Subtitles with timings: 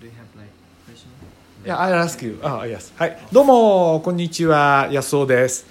[0.00, 0.48] Do you have like
[0.86, 1.08] question?
[1.64, 2.38] Yeah, I'll ask you.
[2.40, 2.92] Ah, yes.
[2.96, 3.18] はい。
[3.32, 4.88] どうも、こんにちは。
[4.92, 5.66] 安尾です。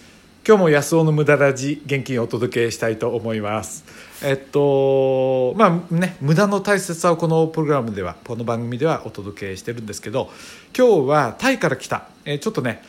[0.46, 3.85] 今日も安尾の無駄ラジ、元気にお届けしたいと思います。
[4.21, 10.30] えっと、まあね、無駄の大切さをこのプログラムでは、この番組ではお届けしてるんですけど、
[10.78, 12.84] 今日はタイから来た、えちょっとね、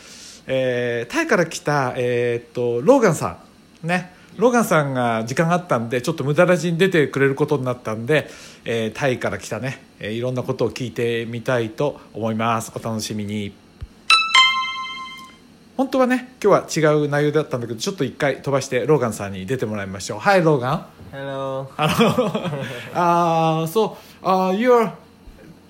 [0.48, 3.38] えータイから来た、えーっと、ローガンさ
[3.84, 3.86] ん。
[3.86, 4.17] ね。
[4.38, 8.30] ローガンさんが時間があったんで、ちょっと無駄ラジに出てくれることになったんで、
[8.64, 12.70] えータイから来たね、えーいろんなことを聞いてみたいと思います。
[12.72, 13.52] お楽しみに。
[15.76, 20.18] 本当はね、今日は違う内容だったんだけど、ちょっと一回飛ばしてローガンさんに出てもらいましょう。
[20.20, 20.86] はい、ローガン。
[21.12, 21.66] Hello.
[21.76, 22.52] あの、
[22.94, 24.92] あー、そう、あ、you're,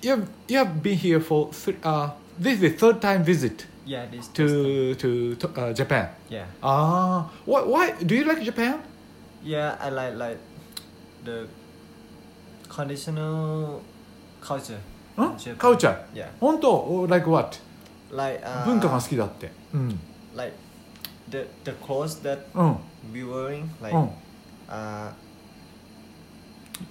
[0.03, 4.28] you've, you've been here for, three, uh, this is the third time visit Yeah, this.
[4.28, 6.08] to, to, to uh, Japan.
[6.30, 6.46] Yeah.
[6.62, 8.80] Ah, why, why, do you like Japan?
[9.42, 10.38] Yeah, I like like
[11.24, 11.46] the
[12.70, 13.82] traditional
[14.40, 14.80] culture.
[15.16, 15.32] Huh?
[15.32, 15.58] in Japan.
[15.58, 15.96] Culture?
[16.14, 16.28] Yeah.
[16.40, 17.58] 本当 like what?
[18.10, 19.50] Like uh, 文化が好きだって。
[19.74, 20.00] うん。
[20.34, 20.52] like
[21.30, 22.76] the the clothes that うん。
[23.12, 24.10] we wearing like うん。
[24.68, 25.12] uh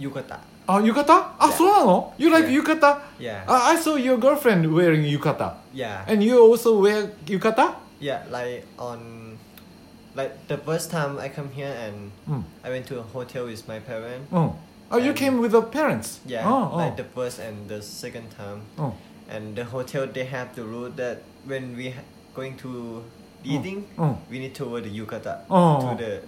[0.01, 0.39] Yukata.
[0.69, 1.33] Oh, yukata?
[1.41, 1.57] Ah, yeah.
[1.57, 2.13] so no?
[2.19, 2.61] You like yeah.
[2.61, 3.01] yukata?
[3.19, 3.45] Yeah.
[3.49, 5.57] Uh, I saw your girlfriend wearing yukata.
[5.73, 6.05] Yeah.
[6.07, 7.75] And you also wear yukata?
[8.01, 9.39] Yeah, like on,
[10.15, 12.45] like the first time I come here and mm.
[12.63, 14.29] I went to a hotel with my parents.
[14.33, 14.57] Oh.
[14.91, 16.21] Oh, you came with your parents?
[16.27, 16.49] Yeah.
[16.49, 16.97] Oh, Like oh.
[16.97, 18.63] the first and the second time.
[18.79, 18.95] Oh.
[19.29, 21.95] And the hotel they have the rule that when we
[22.35, 23.05] going to
[23.45, 24.05] eating, oh.
[24.05, 24.19] oh.
[24.31, 25.81] we need to wear the yukata oh.
[25.81, 26.23] to the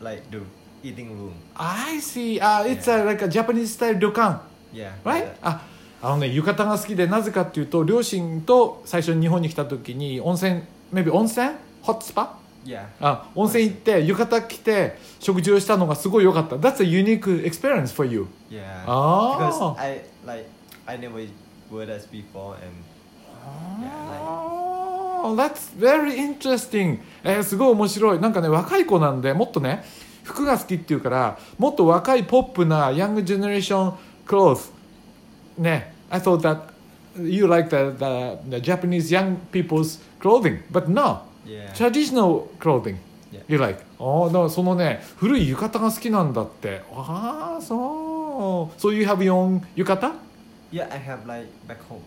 [0.00, 0.40] like the
[0.82, 1.32] eating room.
[1.56, 2.40] I see.
[2.40, 4.40] Uh, it's a, like a Japanese style 旅館
[4.72, 4.90] Yeah.
[5.04, 5.24] right?
[5.24, 5.36] like.
[5.42, 5.60] あ
[6.02, 11.50] あのね浴衣が好きでなぜかっていうと両親と最初に日本に来た時に温泉 maybe 温泉
[11.82, 12.84] ホットスパ Yeah.
[13.00, 18.84] あ温泉行って浴衣着て食事をしたのがすごい良かった That's a unique experience for you Yeah.
[18.86, 19.36] Ah.
[19.50, 20.46] Because I like
[20.86, 21.26] I never
[21.72, 22.72] wear that before and
[25.24, 29.84] Oh, that's very interesting、えーすごい面白いなんかね若い子なんでもっとね
[30.24, 33.94] 服が好きっていうからもっと若いポップなヤングジェネレーション
[34.26, 34.70] クローズ
[35.58, 36.72] ね I thought that
[37.20, 41.22] you like the, the, the Japanese young people's clothing but no
[41.74, 42.96] traditional clothing
[43.48, 50.12] you like ああだからそのね古い浴衣が好きなんだってああそう So you have your own 浴衣
[50.72, 51.98] Yeah, I have like back home.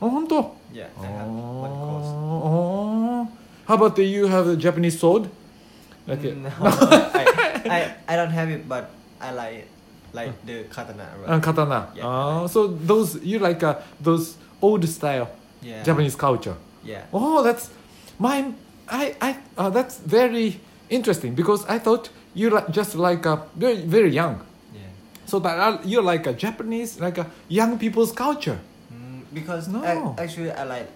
[0.00, 2.06] あ本当 Yeah, I have one clothes.
[2.06, 3.28] Oh.
[3.66, 5.28] How about the, you have a Japanese sword?
[6.06, 7.25] Like it- No, I,
[7.70, 8.90] I I don't have it, but
[9.20, 9.68] I like it.
[10.12, 11.02] like the katana.
[11.04, 11.42] uh, Right?
[11.42, 11.88] katana.
[11.94, 12.06] Yeah.
[12.06, 15.28] Ah, so those you like uh, those old style
[15.62, 15.82] Yeah.
[15.82, 16.54] Japanese culture.
[16.84, 17.02] Yeah.
[17.12, 17.68] Oh, that's
[18.18, 18.52] my
[18.88, 23.82] I I uh, that's very interesting because I thought you like just like uh, very
[23.84, 24.40] very young.
[24.72, 24.88] Yeah.
[25.26, 28.58] So that uh, you're like a Japanese like a young people's culture.
[28.92, 29.82] Mm, because No.
[29.84, 30.88] I, actually I like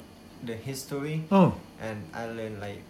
[0.46, 1.52] the history Mm.
[1.82, 2.80] and I learn like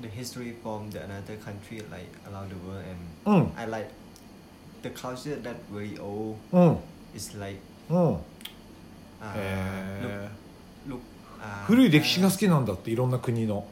[0.00, 3.58] the history from the another country like around the world and Mm.
[3.58, 3.88] I like
[4.82, 6.36] the culture that very old.
[6.52, 6.76] Mm.
[7.14, 7.58] It's like
[7.90, 7.96] うん。
[7.96, 8.18] uh,
[9.36, 10.30] へ
[10.88, 11.00] look look.
[11.40, 13.64] Uh, 古い歴史が好きなんだっていろんな国の。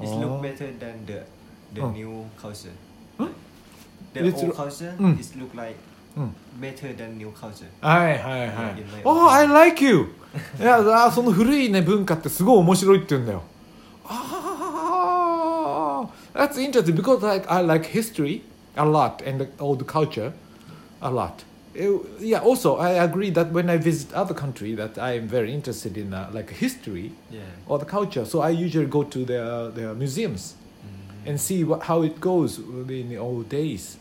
[0.00, 1.22] It's あ look ー better than the
[1.74, 1.90] the Oh.
[1.92, 2.70] new culture.
[4.14, 5.18] The It's old lo- culture Mm.
[5.20, 5.74] is look like
[6.16, 6.34] うん。
[6.60, 7.66] better than new culture.
[7.80, 9.02] はいはいはい my。
[9.04, 10.14] Oh, I like you!
[10.60, 13.42] いや、あその古いね文化ってすごい面白いって言うんだよ。
[16.38, 18.44] That's interesting because like I like history
[18.76, 20.32] a lot and the old culture
[21.02, 21.42] a lot.
[21.74, 21.90] It,
[22.20, 22.38] yeah.
[22.38, 26.14] Also, I agree that when I visit other country, that I am very interested in
[26.14, 27.40] uh, like history yeah.
[27.66, 28.24] or the culture.
[28.24, 31.28] So I usually go to their their museums mm-hmm.
[31.28, 33.98] and see what, how it goes in the old days.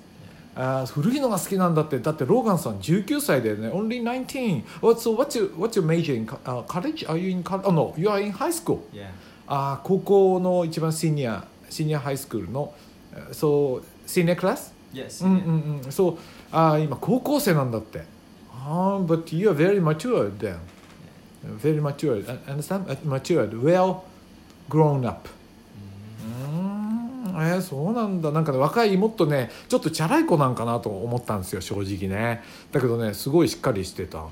[0.55, 7.29] あ古いのが好きなんだってだってローガンさん19歳だよね uh, only 19 what, so what's your, what's your major in、uh, college are you
[7.29, 9.05] in college oh no you are in high school、yeah.
[9.45, 12.73] あ高校の一番シニア uh, シニアハイスクールの
[13.13, 15.23] uh, so senior class Yes.
[15.25, 15.45] うん yeah.
[15.45, 16.17] うんうんそう
[16.51, 18.03] あー今高校生なんだって
[18.51, 20.57] あー but you are very matured then
[21.61, 23.97] very matured understand Uh, matured well
[24.69, 25.29] grown up
[26.23, 32.41] うーんえーそうなんだなんかね若いもっとねちょっとチャラい子なんかなと思ったんですよ正直ね
[32.71, 34.25] だけどねすごいしっかりしてたな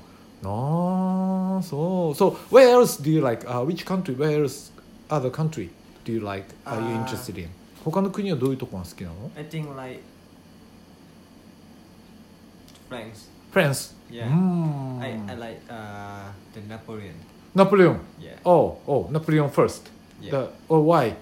[0.48, 4.72] あそう So where else do you like、uh, which country where else
[5.08, 5.68] other country
[6.05, 7.49] do you like are you あー interested in
[7.83, 10.01] 他の国はどういうとこが好きなの I think like
[12.89, 13.29] France.
[13.51, 14.27] France Yeah.
[14.27, 17.13] うーん I, I like uh the Napoleon.
[17.55, 18.37] ナポレオン Yeah.
[18.43, 19.89] Oh oh ナポレオン first
[20.21, 20.31] Yeah.
[20.31, 21.15] The, oh why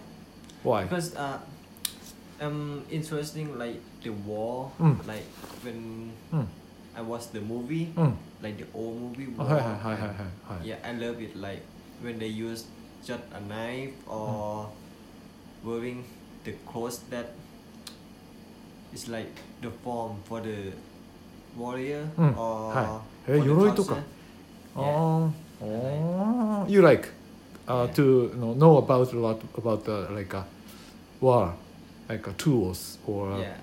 [0.64, 1.38] why Because uh
[2.42, 4.98] um interesting like the war Mm.
[5.08, 5.24] like
[5.64, 6.46] when Mm.
[6.96, 9.54] I watched the movie うん like the old movie あ war.
[9.54, 10.08] はいはいはいはいはい
[10.60, 11.40] はい Yeah, I love it.
[11.40, 11.62] Like
[12.04, 12.66] when they use
[13.04, 14.68] just a knife or
[15.66, 16.04] wearing
[16.44, 17.26] the clothes that
[18.94, 19.28] is like
[19.62, 20.72] the form for the
[21.58, 24.04] warrior うん or はいえ for the 鎧とか torture.
[24.76, 25.32] あ Yeah.
[25.62, 27.10] ーあー You like
[27.68, 27.94] uh, Yeah.
[27.96, 30.46] to know, know about a lot about the like a
[31.22, 31.54] war
[32.08, 33.56] like a tools or Yeah.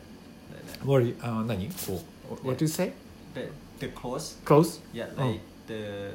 [0.84, 0.86] Like that.
[0.86, 2.02] what あ何こ
[2.42, 2.92] う What do you say?
[3.34, 3.48] The,
[3.78, 4.36] the clothes.
[4.44, 4.80] Clothes?
[4.92, 5.22] Yeah, Oh.
[5.30, 6.12] like the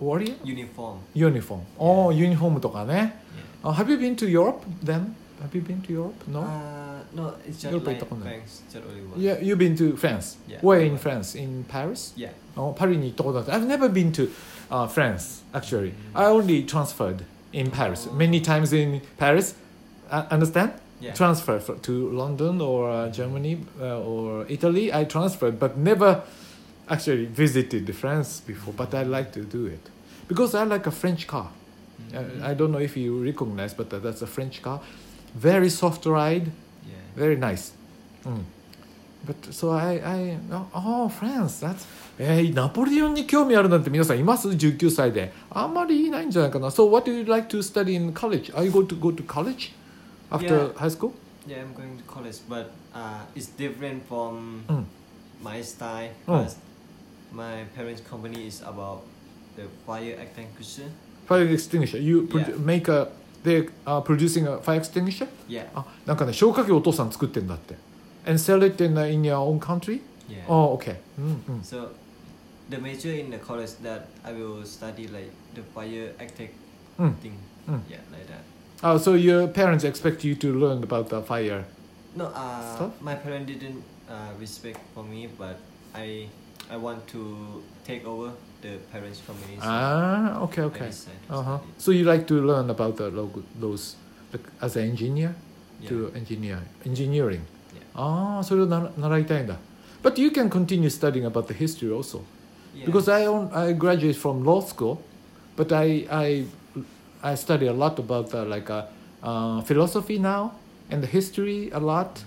[0.00, 0.34] Warrior?
[0.44, 0.96] uniform.
[1.14, 3.16] Uniform ああユニフォームとかね
[3.62, 3.70] Yeah.
[3.70, 5.14] Uh, have you been to Europe then?
[5.42, 6.14] Have you been to Europe?
[6.30, 6.40] No?
[6.40, 9.20] Uh, no, it's just Europe like 行ったことない France, just only one.
[9.20, 10.38] yeah, you've been to France.
[10.48, 10.60] Yeah.
[10.62, 11.34] Where in France?
[11.38, 12.14] In Paris?
[12.16, 12.32] Yeah.
[12.56, 18.14] あパリに行ったことあって I've never been to、uh, France actually I only transferred in Paris Oh.
[18.14, 19.54] many times in Paris
[20.10, 20.72] uh, understand
[21.02, 21.14] Yeah.
[21.14, 26.22] transfer for, to London or uh, Germany uh, or Italy I transferred but never
[26.88, 29.80] actually visited France before but I like to do it
[30.28, 31.48] because I like a French car
[32.12, 32.42] Mhm.
[32.42, 34.80] uh, I don't know if you recognize but that- that's a French car
[35.34, 36.46] very soft ride
[36.86, 36.96] yeah.
[37.16, 37.72] very nice.
[38.24, 38.42] Mm.
[39.26, 40.38] But so I, I,
[40.74, 41.84] oh, France, that's,
[42.18, 45.30] えー、ナポレオンに興味あるなんて皆さんいます ?19 歳で。
[45.50, 46.68] あんまりいないんじゃないかな。
[46.68, 48.50] So what do you like to study in college?
[48.54, 49.72] Are you going to go to college
[50.30, 50.74] after Yeah.
[50.78, 51.12] high school?
[51.46, 54.84] Yeah, I'm going to college, but uh, it's different from Mm.
[55.44, 56.46] my style Oh.
[57.24, 59.02] because my parents' company is about
[59.56, 60.90] the fire extinguisher.
[61.26, 61.98] Fire extinguisher.
[61.98, 62.64] You produ- Yeah.
[62.64, 63.08] make a,
[63.44, 65.28] they are producing a fire extinguisher?
[65.48, 65.66] Yeah.
[65.74, 67.74] あ、なんかね、消火器をお父さん作ってんだって。
[68.26, 70.00] And sell it in, uh, in your own country?
[70.28, 70.44] Yeah.
[70.48, 70.96] Oh, okay.
[71.18, 71.60] うんうん。
[71.62, 71.88] So
[72.68, 76.50] the major in the college that I will study like the fire acting
[76.98, 77.14] Mm.
[77.20, 77.32] thing.
[77.68, 77.80] Mm.
[77.88, 78.42] Yeah, like that.
[78.82, 81.64] Oh, so your parents expect you to learn about the fire?
[82.16, 83.00] No, uh, Stuff?
[83.00, 85.56] my parents didn't uh, respect for me, but
[85.94, 86.28] I
[86.71, 88.31] I want to take over
[88.61, 89.59] the parents' community.
[89.61, 90.89] Ah, okay, okay.
[91.29, 91.59] Uh huh.
[91.77, 93.95] So you like to learn about the logo, those
[94.33, 95.35] like as an engineer
[95.79, 95.89] yeah.
[95.89, 97.45] to engineer engineering.
[97.73, 97.81] Yeah.
[97.95, 98.55] Ah, so
[100.01, 102.23] But you can continue studying about the history also,
[102.85, 105.01] because I own, I graduated from law school,
[105.55, 106.45] but I I
[107.23, 108.87] I study a lot about the, like a,
[109.23, 110.53] uh, philosophy now
[110.91, 112.25] and the history a lot, mm.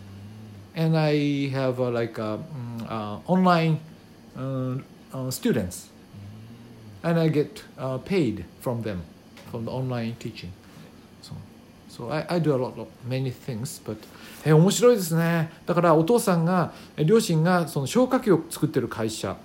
[0.74, 3.78] and I have a, like a, um, uh, online
[4.38, 4.80] uh,
[5.12, 5.88] uh, students,
[7.02, 9.02] and I get uh, paid from them
[9.50, 10.52] from the online teaching.
[11.20, 11.32] So,
[11.88, 13.96] so I, I do a lot of many things, but
[14.44, 15.50] え面白いですね。
[15.66, 19.36] だからお父さんがえ両親がその消火器を作ってる会社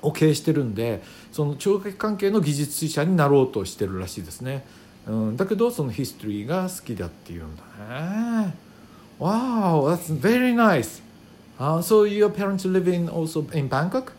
[0.00, 1.02] を経営してるんで、
[1.32, 4.64] その消火器関係の技術者になろうとしてるらしいですね。
[5.06, 7.62] うん、だけどそのヒストリーが好きだっていうんだ
[8.44, 8.54] ね。
[9.18, 11.02] Wow, that's very nice.
[11.58, 14.12] Uh, so your parents live in also in Bangkok?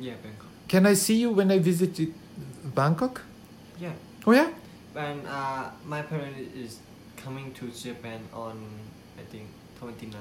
[0.00, 0.46] yeah, Bangkok.
[0.68, 1.98] Can I see you when I visit
[2.74, 3.22] Bangkok?
[3.80, 3.92] Yeah.
[4.26, 4.48] Oh yeah?
[4.94, 6.78] And uh, my parent is
[7.16, 8.56] coming to Japan on
[9.18, 9.44] I think
[9.80, 10.20] 29.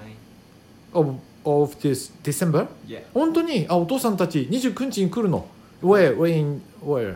[0.94, 2.68] Of, of this December?
[2.88, 3.02] Yeah.
[3.14, 5.48] 本当にあお父さんたち29日に来るの
[5.82, 6.16] Where?
[6.18, 7.16] Where in, where?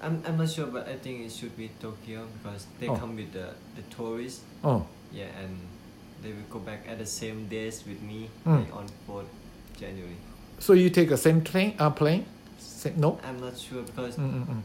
[0.00, 2.94] I'm, I'm not sure, but I think it should be Tokyo because they Oh.
[2.96, 4.42] come with the, the tourists.
[4.62, 4.82] うん
[5.12, 5.56] Yeah, and
[6.22, 8.60] they will go back at the same days with me, Mm.
[8.60, 9.24] like on 4th
[9.78, 10.14] January.
[10.60, 11.74] So you take a same train?
[11.78, 12.24] Uh, plane?
[12.58, 13.18] Same, no?
[13.22, 14.64] I'm not sure because うんうんうん。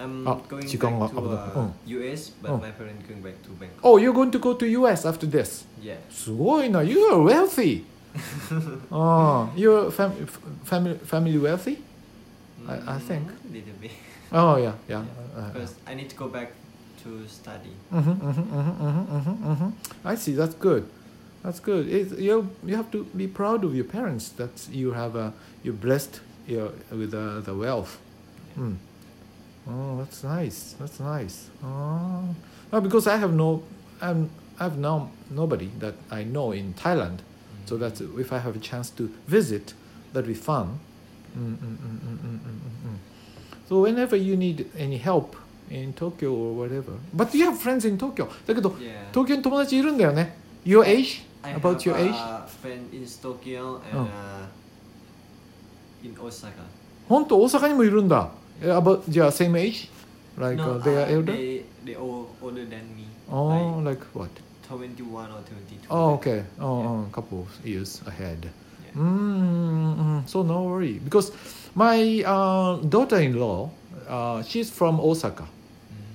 [0.00, 1.38] I'm Ah, going 時間が back to 危ない。
[1.38, 1.72] uh, うん
[2.12, 2.56] US, but Oh.
[2.60, 3.80] my parents going back to Bangkok.
[3.82, 5.64] Oh, you're going to go to US after this?
[5.82, 5.96] Yeah.
[6.10, 6.82] すごいな。
[6.82, 7.84] You are wealthy.
[8.90, 10.10] ああ、you're fam
[10.64, 11.78] family, family wealthy?
[12.66, 13.22] I- I think.
[13.22, 13.90] Mm, little bit.
[14.32, 15.02] Oh, yeah, yeah.
[15.02, 15.04] Yeah,
[15.36, 16.52] Uh, Because I need to go back
[17.04, 17.70] to study.
[17.92, 19.72] Mhm, mhm, mhm, mhm, mhm, mhm.
[20.04, 20.34] I see.
[20.34, 20.84] That's good.
[21.42, 21.88] That's good.
[21.88, 25.74] It's, you you have to be proud of your parents that you have a you're
[25.74, 27.98] blessed you with uh, the wealth.
[28.58, 28.76] Mm.
[29.70, 30.74] Oh, that's nice.
[30.80, 31.50] That's nice.
[31.62, 32.34] Oh,
[32.70, 33.62] well, because I have no,
[34.00, 37.20] I'm I've now nobody that I know in Thailand,
[37.66, 39.74] so that if I have a chance to visit,
[40.12, 40.80] that'd be fun.
[41.36, 42.96] Mm, mm, mm, mm, mm, mm, mm, mm.
[43.68, 45.36] So whenever you need any help
[45.70, 48.28] in Tokyo or whatever, but you have friends in Tokyo.
[48.46, 49.08] だけど Yeah.
[49.12, 50.34] 東京に友達いるんだよね。
[50.64, 51.22] Your age?
[51.42, 52.14] I About have your age?
[52.14, 54.02] a friend in Tokyo and Oh.
[54.02, 54.46] uh,
[56.04, 56.52] in Osaka.
[57.08, 58.30] 本当大阪にもいるんだ。
[58.62, 59.88] え About じゃあ same age?
[60.38, 61.32] Like no, uh, they are uh, elder?
[61.32, 63.06] they they all older than me.
[63.30, 64.28] Oh, like what?
[64.30, 65.86] Like 21 or 22.
[65.90, 66.44] Oh, okay.
[66.60, 66.88] Oh, Yeah.
[66.88, 68.50] oh, a couple of years ahead.
[68.84, 69.00] Yeah.
[69.00, 71.32] Mm, so no worry because
[71.74, 73.70] my uh, daughter-in-law,
[74.08, 75.44] uh, she's from Osaka.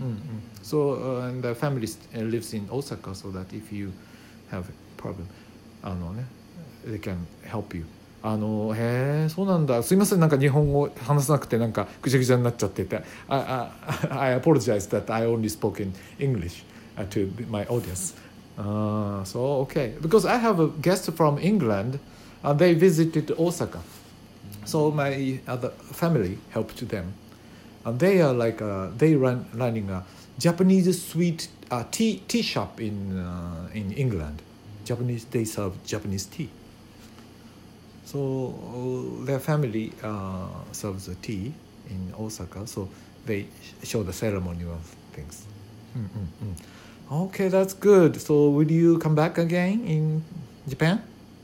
[0.01, 0.39] Mm, mm.
[0.61, 3.91] So uh, and the family st- uh, lives in Osaka, so that if you
[4.51, 5.24] have a problem,
[5.82, 6.24] あのね,
[6.86, 7.84] they can help you.
[8.20, 12.96] あのへえそうなんだすいませんなんか日本語話さなくてなんかぐちゃぐちゃになっちゃってて
[13.28, 13.70] I, I,
[14.10, 16.64] I apologize that I only spoke in English
[17.10, 18.16] to my audience
[18.58, 22.00] uh, so okay because I have a guest from England
[22.42, 23.78] and they visited Osaka
[24.64, 27.14] so my other family helped them
[27.84, 30.04] and they are like uh, they run running a
[30.38, 34.42] Japanese sweet uh, tea tea shop in uh, in England
[34.87, 36.49] Japanese they serve Japanese tea
[38.05, 41.53] so uh, their family uh, serves the tea
[41.89, 42.87] in Osaka, so
[43.25, 43.47] they
[43.83, 45.45] show the ceremony of things.
[45.97, 47.23] Mm, mm, mm.
[47.25, 48.21] Okay, that's good.
[48.21, 50.23] So will you come back again in
[50.67, 51.01] Japan?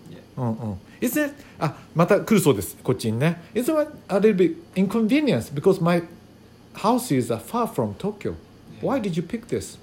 [0.09, 0.19] Yeah.
[0.37, 0.79] うんうん。
[1.01, 3.41] Is it あまた来るそうですこっちにね。
[3.55, 6.03] Is it a little bit inconvenience because my
[6.75, 8.35] house is uh, far from Tokyo.
[8.81, 9.77] Why did you pick this?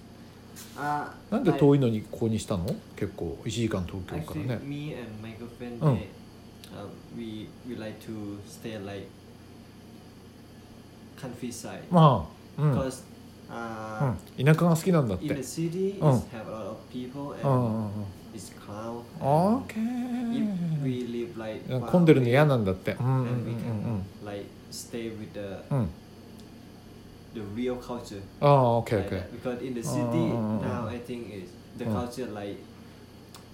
[0.78, 2.66] Uh, なんで遠いのにここにしたの？
[2.96, 4.60] 結構1時間東京からね。
[4.64, 5.94] me and my girlfriend, Oh.
[5.96, 6.08] they,
[6.74, 6.88] uh,
[7.18, 9.06] we we like to stay like
[11.20, 12.28] countryside ま
[12.58, 13.04] あ、うん、because
[13.50, 15.44] uh, うん、田舎が好きなんだっ in て the。
[15.44, 16.16] city Oh.
[16.16, 18.06] it's have a lot of people うんうん and うん。
[18.34, 19.02] it's crowd.
[19.20, 19.84] オ and ーケ If
[20.82, 20.84] ー。
[20.84, 22.96] we live like うん far 混んでるの away 嫌なんだって。
[23.00, 25.40] うんうんうん and we can like stay with the
[25.70, 25.90] うんうん。
[27.36, 27.56] うん。
[27.56, 28.22] the real culture.
[28.40, 29.60] ああ、オッケーオッ like ケー that.
[29.60, 30.66] Because in the Oh, city oh, oh, oh.
[30.66, 31.94] now I think is the Oh.
[31.94, 32.58] culture like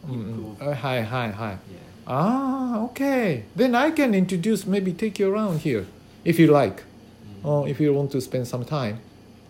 [0.08, 0.58] improve.
[0.60, 1.52] はいはいはい。
[1.54, 1.58] Yeah.
[2.06, 3.44] ああ、OK。
[3.56, 5.86] Then I can introduce, maybe take you around here,
[6.24, 6.84] if you like.
[7.44, 7.48] Mm.
[7.48, 8.96] Oh, if you want to spend some time.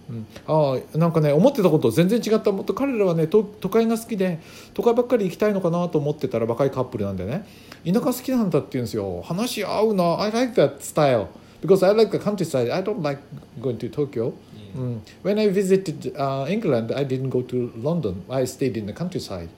[0.09, 4.39] うん、ああなんかね思ってたことと全然違ったもっと彼らはね都都会が好きで
[4.73, 7.45] 都会ばっかり行きたいのかなと思ってたら若いカップルなんでね
[7.85, 11.27] 田舎好きなんだって言うんですよ話合うな I like that style
[11.60, 13.18] because I like the countryside I don't like
[13.60, 14.34] going to Tokyo
[14.74, 14.80] Yeah.
[14.80, 15.00] Mm.
[15.22, 18.24] When I visited uh, England, I didn't go to London.
[18.30, 19.48] I stayed in the countryside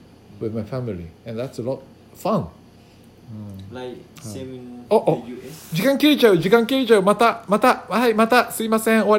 [0.41, 1.83] with my family, and that's a lot
[2.15, 2.47] fun.
[3.73, 5.23] Like same in Oh, oh.
[5.25, 5.75] the US.
[5.75, 7.03] 時間切れちゃう、時間切れちゃう。
[7.03, 9.01] また、また、はい、また、すいません。
[9.01, 9.13] 終わり